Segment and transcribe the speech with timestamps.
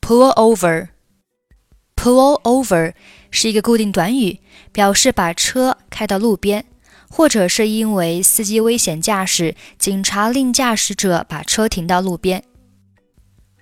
[0.00, 0.88] Pull over.
[1.96, 2.92] Pull over
[3.30, 4.40] 是一个固定短语，
[4.72, 6.64] 表示把车开到路边。
[7.09, 12.43] 或者是因为司机危险驾驶，警察令驾驶者把车停到路边。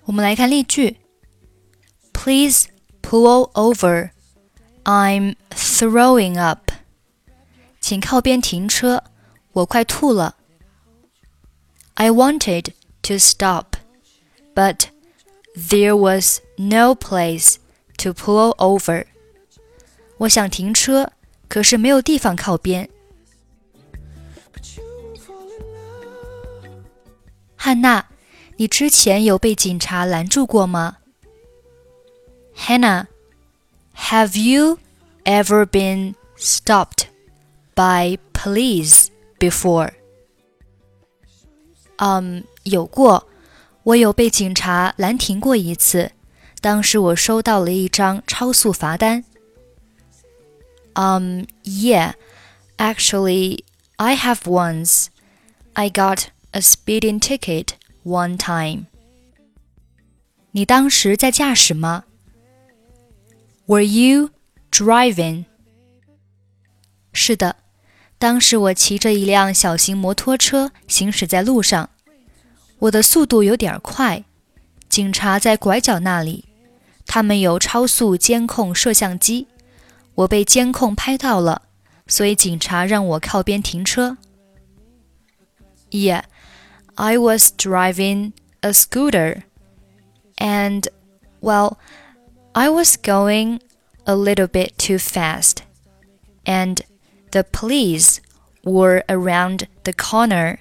[0.04, 0.98] 我们来看例句
[2.12, 2.68] ：Please
[3.02, 4.10] pull over.
[4.84, 6.70] I'm throwing up.
[7.80, 9.02] 请靠边停车，
[9.52, 10.36] 我快吐了。
[11.94, 13.76] I wanted to stop,
[14.54, 14.86] but
[15.54, 17.56] there was no place
[17.98, 19.06] to pull over.
[20.18, 21.12] 我想停车，
[21.48, 22.88] 可是没有地方靠边。
[27.68, 28.06] 汉娜，
[28.56, 30.96] 你之前有被警察拦住过吗
[32.56, 33.08] ？Hanna,
[33.94, 34.78] have you
[35.24, 37.08] ever been stopped
[37.74, 39.90] by police before?
[41.96, 43.28] 嗯、um,，有过，
[43.82, 46.12] 我有被警察拦停过一次。
[46.62, 49.22] 当时我收到了一张超速罚单。
[50.94, 52.14] Um, yeah,
[52.78, 53.62] actually,
[53.96, 55.08] I have once.
[55.74, 57.68] I got a speeding ticket
[58.04, 58.86] one time.
[60.52, 62.04] 你当时在驾驶吗
[63.66, 64.30] ？Were you
[64.70, 65.44] driving?
[67.12, 67.56] 是的，
[68.18, 71.90] 当时我骑着一辆小型摩托车行驶在路上，
[72.78, 74.24] 我的速度有点快。
[74.88, 76.46] 警察在拐角那里，
[77.06, 79.46] 他们有超速监控摄像机，
[80.14, 81.62] 我被监控拍到了，
[82.06, 84.16] 所以警察让我靠边停车。
[85.90, 86.24] Yeah.
[86.97, 89.43] I was driving a scooter
[90.37, 90.87] and,
[91.41, 91.79] well,
[92.55, 93.61] I was going
[94.05, 95.63] a little bit too fast,
[96.45, 96.81] and
[97.31, 98.21] the police
[98.63, 100.59] were around the corner,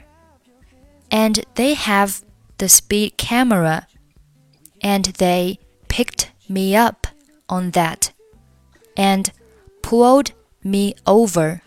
[1.11, 2.23] and they have
[2.59, 3.87] the speed camera,
[4.81, 5.59] and they
[5.89, 7.07] picked me up
[7.49, 8.13] on that
[8.97, 9.33] and
[9.83, 11.61] pulled me over.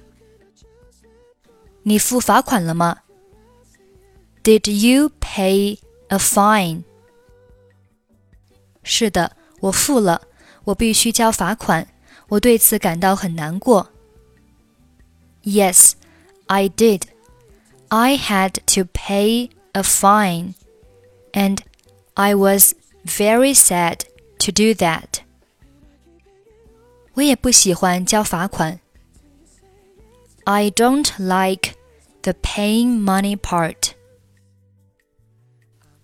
[1.84, 2.98] 你付罚款了吗
[4.50, 5.80] ？did you pay
[6.10, 6.84] a fine?
[8.84, 10.22] 是的，我付了，
[10.66, 11.88] 我必须交罚款，
[12.30, 13.90] 我对此感到很难过。
[15.44, 15.94] Yes,
[16.48, 17.04] I did.
[17.90, 20.54] I had to pay a fine,
[21.34, 21.60] and
[22.14, 22.74] I was
[23.06, 24.02] very sad
[24.40, 25.22] to do that.
[27.14, 28.80] 我也不喜欢交罚款。
[30.44, 31.76] I don't like
[32.22, 33.89] the paying money part.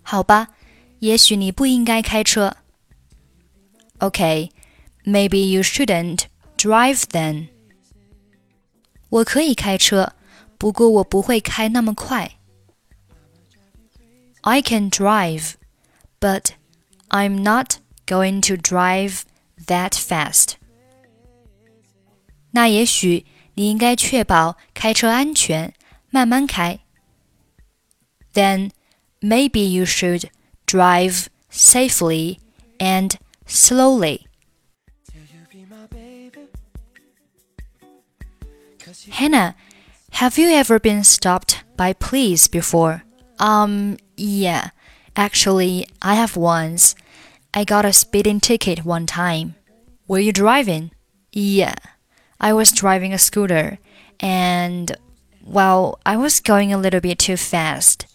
[0.05, 0.49] 好吧，
[0.99, 2.57] 也许你不应该开车。
[3.99, 4.49] Okay,
[5.05, 6.25] maybe you shouldn't
[6.57, 7.47] drive then.
[9.09, 10.13] 我可以开车，
[10.57, 12.31] 不过我不会开那么快。
[14.41, 15.53] I can drive,
[16.19, 16.51] but
[17.09, 17.75] I'm not
[18.07, 19.21] going to drive
[19.67, 20.53] that fast.
[22.51, 25.73] 那也许你应该确保开车安全，
[26.09, 26.79] 慢慢开。
[28.33, 28.71] Then
[29.28, 30.30] maybe you should
[30.66, 32.38] drive safely
[32.78, 34.26] and slowly.
[39.10, 39.54] Hanna,
[40.10, 43.04] have you ever been stopped by police before?
[43.38, 44.70] Um, yeah.
[45.16, 46.94] Actually, I have once.
[47.54, 49.54] I got a speeding ticket one time.
[50.06, 50.90] Were you driving?
[51.32, 51.74] Yeah.
[52.40, 53.78] I was driving a scooter
[54.20, 54.96] and
[55.42, 58.06] well, I was going a little bit too fast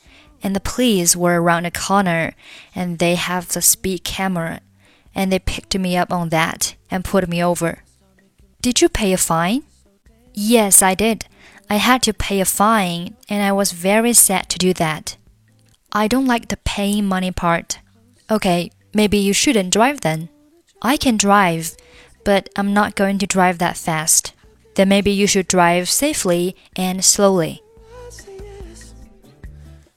[0.43, 2.33] and the police were around the corner
[2.73, 4.61] and they have the speed camera
[5.13, 7.83] and they picked me up on that and put me over.
[8.61, 9.63] Did you pay a fine?
[10.33, 11.25] Yes, I did.
[11.69, 15.17] I had to pay a fine and I was very sad to do that.
[15.91, 17.79] I don't like the paying money part.
[18.29, 20.29] Okay, maybe you shouldn't drive then.
[20.81, 21.75] I can drive,
[22.23, 24.33] but I'm not going to drive that fast.
[24.75, 27.61] Then maybe you should drive safely and slowly.